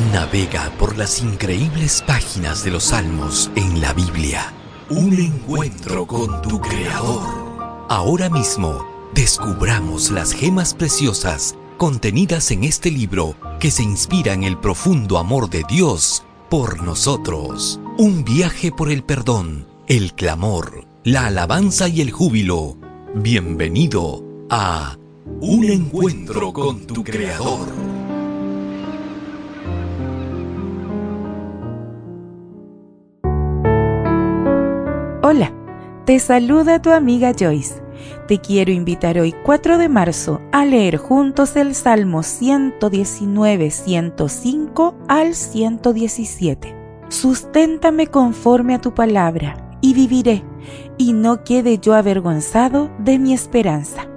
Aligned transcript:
Navega 0.00 0.72
por 0.78 0.96
las 0.96 1.20
increíbles 1.20 2.02
páginas 2.06 2.64
de 2.64 2.70
los 2.70 2.84
salmos 2.84 3.50
en 3.54 3.82
la 3.82 3.92
Biblia. 3.92 4.50
Un 4.88 5.12
encuentro 5.12 6.06
con 6.06 6.40
tu 6.40 6.58
Creador. 6.58 7.86
Ahora 7.90 8.30
mismo, 8.30 8.86
descubramos 9.14 10.10
las 10.10 10.32
gemas 10.32 10.72
preciosas 10.72 11.54
contenidas 11.76 12.50
en 12.50 12.64
este 12.64 12.90
libro 12.90 13.36
que 13.60 13.70
se 13.70 13.82
inspira 13.82 14.32
en 14.32 14.42
el 14.42 14.56
profundo 14.56 15.18
amor 15.18 15.50
de 15.50 15.64
Dios 15.68 16.24
por 16.48 16.82
nosotros. 16.82 17.78
Un 17.98 18.24
viaje 18.24 18.72
por 18.72 18.90
el 18.90 19.04
perdón, 19.04 19.68
el 19.86 20.14
clamor, 20.14 20.86
la 21.04 21.26
alabanza 21.26 21.88
y 21.88 22.00
el 22.00 22.10
júbilo. 22.10 22.78
Bienvenido 23.14 24.24
a 24.48 24.96
Un 25.42 25.64
encuentro 25.64 26.54
con 26.54 26.86
tu 26.86 27.04
Creador. 27.04 27.99
Hola, 35.32 35.52
te 36.06 36.18
saluda 36.18 36.82
tu 36.82 36.90
amiga 36.90 37.32
Joyce. 37.38 37.80
Te 38.26 38.40
quiero 38.40 38.72
invitar 38.72 39.16
hoy 39.16 39.32
4 39.44 39.78
de 39.78 39.88
marzo 39.88 40.40
a 40.50 40.64
leer 40.64 40.96
juntos 40.96 41.54
el 41.54 41.76
Salmo 41.76 42.24
119, 42.24 43.70
105 43.70 44.96
al 45.06 45.36
117. 45.36 46.74
Susténtame 47.10 48.08
conforme 48.08 48.74
a 48.74 48.80
tu 48.80 48.92
palabra 48.92 49.78
y 49.80 49.94
viviré, 49.94 50.42
y 50.98 51.12
no 51.12 51.44
quede 51.44 51.78
yo 51.78 51.94
avergonzado 51.94 52.90
de 52.98 53.20
mi 53.20 53.32
esperanza. 53.32 54.08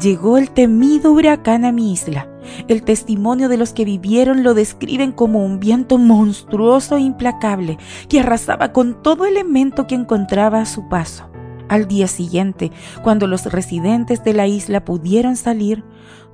Llegó 0.00 0.38
el 0.38 0.50
temido 0.50 1.12
huracán 1.12 1.66
a 1.66 1.72
mi 1.72 1.92
isla 1.92 2.30
el 2.68 2.82
testimonio 2.82 3.48
de 3.48 3.56
los 3.56 3.72
que 3.72 3.84
vivieron 3.84 4.42
lo 4.42 4.54
describen 4.54 5.12
como 5.12 5.44
un 5.44 5.60
viento 5.60 5.98
monstruoso 5.98 6.96
e 6.96 7.00
implacable 7.00 7.78
que 8.08 8.20
arrasaba 8.20 8.72
con 8.72 9.02
todo 9.02 9.26
elemento 9.26 9.86
que 9.86 9.94
encontraba 9.94 10.60
a 10.60 10.66
su 10.66 10.88
paso. 10.88 11.28
Al 11.68 11.88
día 11.88 12.06
siguiente, 12.06 12.70
cuando 13.02 13.26
los 13.26 13.46
residentes 13.46 14.22
de 14.22 14.34
la 14.34 14.46
isla 14.46 14.84
pudieron 14.84 15.36
salir, 15.36 15.84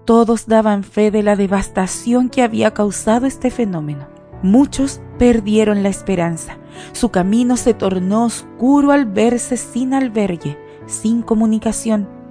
todos 0.05 0.47
daban 0.47 0.85
fe 0.85 1.11
de 1.11 1.23
la 1.23 1.37
devastación 1.37 2.29
que 2.29 2.43
había 2.43 2.73
causado 2.73 3.27
este 3.27 3.51
fenómeno. 3.51 4.09
Muchos 4.43 5.01
perdieron 5.19 5.83
la 5.83 5.89
esperanza. 5.89 6.59
Su 6.93 7.11
camino 7.11 7.57
se 7.57 7.75
tornó 7.75 8.25
oscuro 8.25 8.91
al 8.91 9.07
verse 9.07 9.57
sin 9.57 9.95
albergue, 9.95 10.59
sin 10.87 11.23
comunicación 11.23 12.22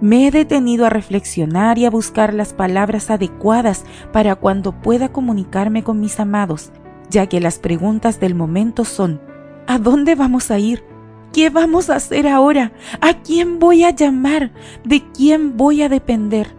me 0.00 0.26
he 0.26 0.30
detenido 0.30 0.86
a 0.86 0.90
reflexionar 0.90 1.78
y 1.78 1.84
a 1.84 1.90
buscar 1.90 2.34
las 2.34 2.52
palabras 2.52 3.10
adecuadas 3.10 3.84
para 4.12 4.34
cuando 4.34 4.72
pueda 4.72 5.10
comunicarme 5.10 5.82
con 5.82 6.00
mis 6.00 6.20
amados, 6.20 6.72
ya 7.10 7.26
que 7.26 7.40
las 7.40 7.58
preguntas 7.58 8.20
del 8.20 8.34
momento 8.34 8.84
son, 8.84 9.20
¿a 9.66 9.78
dónde 9.78 10.14
vamos 10.14 10.50
a 10.50 10.58
ir? 10.58 10.84
¿Qué 11.32 11.50
vamos 11.50 11.90
a 11.90 11.96
hacer 11.96 12.28
ahora? 12.28 12.72
¿A 13.00 13.14
quién 13.14 13.58
voy 13.58 13.84
a 13.84 13.90
llamar? 13.90 14.52
¿De 14.84 15.02
quién 15.12 15.56
voy 15.56 15.82
a 15.82 15.88
depender? 15.88 16.54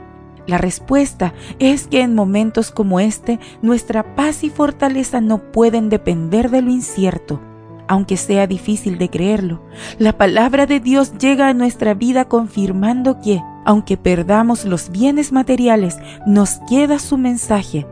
La 0.47 0.57
respuesta 0.57 1.33
es 1.59 1.87
que 1.87 2.01
en 2.01 2.13
momentos 2.13 2.71
como 2.71 2.99
este, 2.99 3.39
nuestra 3.61 4.15
paz 4.15 4.43
y 4.43 4.49
fortaleza 4.49 5.21
no 5.21 5.51
pueden 5.51 5.89
depender 5.89 6.51
de 6.51 6.61
lo 6.61 6.71
incierto 6.71 7.39
aunque 7.87 8.17
sea 8.17 8.47
difícil 8.47 8.97
de 8.97 9.09
creerlo. 9.09 9.61
La 9.99 10.17
palabra 10.17 10.65
de 10.65 10.79
Dios 10.79 11.17
llega 11.17 11.47
a 11.47 11.53
nuestra 11.53 11.93
vida 11.93 12.25
confirmando 12.25 13.19
que, 13.21 13.41
aunque 13.65 13.97
perdamos 13.97 14.65
los 14.65 14.89
bienes 14.89 15.31
materiales, 15.31 15.97
nos 16.25 16.59
queda 16.69 16.99
su 16.99 17.17
mensaje. 17.17 17.87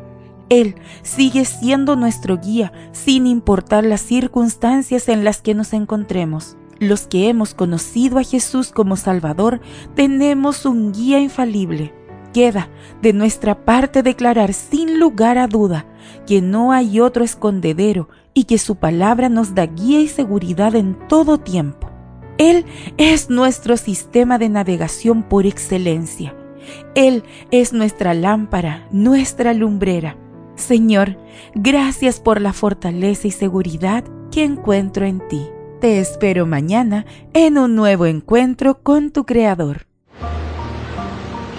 Él 0.50 0.76
sigue 1.02 1.46
siendo 1.46 1.96
nuestro 1.96 2.38
guía 2.38 2.72
sin 2.92 3.26
importar 3.28 3.84
las 3.84 4.02
circunstancias 4.02 5.10
en 5.10 5.24
las 5.24 5.42
que 5.42 5.54
nos 5.54 5.74
encontremos. 5.74 6.58
Los 6.80 7.08
que 7.08 7.30
hemos 7.30 7.54
conocido 7.54 8.20
a 8.20 8.24
Jesús 8.24 8.72
como 8.72 8.98
Salvador 8.98 9.62
tenemos 9.96 10.66
un 10.66 10.92
guía 10.92 11.20
infalible. 11.20 11.94
Queda 12.34 12.70
de 13.02 13.14
nuestra 13.14 13.64
parte 13.64 14.04
declarar 14.04 14.54
sin 14.54 15.00
lugar 15.00 15.38
a 15.38 15.48
duda 15.48 15.86
que 16.26 16.42
no 16.42 16.72
hay 16.72 17.00
otro 17.00 17.24
escondedero 17.24 18.10
y 18.34 18.46
que 18.46 18.58
su 18.58 18.76
palabra 18.76 19.30
nos 19.30 19.56
da 19.56 19.68
guía 19.68 20.02
y 20.02 20.08
seguridad 20.08 20.76
en 20.76 20.98
todo 21.08 21.38
tiempo. 21.38 21.90
Él 22.38 22.66
es 22.98 23.30
nuestro 23.30 23.78
sistema 23.78 24.40
de 24.40 24.50
navegación 24.50 25.24
por 25.24 25.46
excelencia. 25.46 26.36
Él 26.96 27.24
es 27.52 27.74
nuestra 27.74 28.14
lámpara, 28.14 28.88
nuestra 28.92 29.54
lumbrera. 29.54 30.18
Señor, 30.56 31.18
gracias 31.54 32.20
por 32.20 32.42
la 32.42 32.54
fortaleza 32.54 33.28
y 33.28 33.32
seguridad 33.32 34.04
que 34.32 34.44
encuentro 34.44 35.06
en 35.06 35.28
ti. 35.28 35.48
Te 35.80 36.00
espero 36.00 36.46
mañana 36.46 37.06
en 37.34 37.58
un 37.58 37.76
nuevo 37.76 38.06
encuentro 38.06 38.82
con 38.82 39.12
tu 39.12 39.26
Creador. 39.26 39.93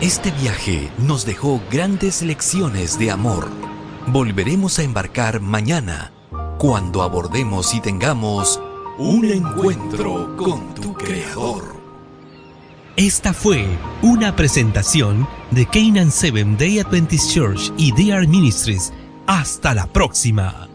Este 0.04 0.32
viaje 0.32 0.92
nos 0.98 1.24
dejó 1.24 1.62
grandes 1.70 2.20
lecciones 2.20 2.98
de 2.98 3.10
amor. 3.10 3.48
Volveremos 4.06 4.78
a 4.78 4.82
embarcar 4.82 5.40
mañana 5.40 6.12
cuando 6.58 7.00
abordemos 7.00 7.72
y 7.72 7.80
tengamos 7.80 8.60
un 8.98 9.24
encuentro 9.24 10.36
con 10.36 10.74
tu 10.74 10.92
Creador. 10.92 11.76
Esta 12.96 13.32
fue 13.32 13.66
una 14.02 14.36
presentación 14.36 15.26
de 15.50 15.64
Canaan 15.64 16.10
Seven 16.10 16.58
Day 16.58 16.80
Adventist 16.80 17.30
Church 17.32 17.72
y 17.78 17.90
DR 17.92 18.28
Ministries. 18.28 18.92
Hasta 19.26 19.72
la 19.72 19.86
próxima. 19.86 20.68